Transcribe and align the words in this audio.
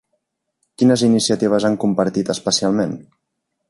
Quines 0.81 1.03
iniciatives 1.09 1.69
han 1.71 1.79
compartit 1.87 2.35
especialment? 2.39 3.01